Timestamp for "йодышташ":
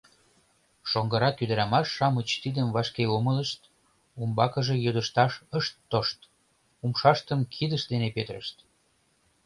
4.85-5.33